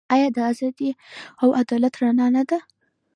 آیا 0.13 0.27
د 0.35 0.37
ازادۍ 0.51 0.89
او 1.41 1.47
عدالت 1.61 1.93
رڼا 2.01 2.27
نه 2.35 2.43
ده؟ 2.49 2.59